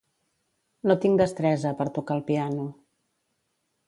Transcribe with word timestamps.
No 0.91 0.95
tinc 1.03 1.19
destresa 1.19 1.73
per 1.81 1.87
tocar 1.97 2.15
el 2.21 2.23
piano. 2.31 2.65